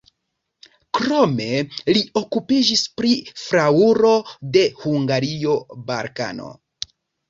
Krome 0.99 1.49
li 1.91 2.01
okupiĝis 2.23 2.85
pri 3.03 3.13
flaŭro 3.45 4.17
de 4.59 4.67
Hungario, 4.83 5.63
Balkano. 5.95 6.55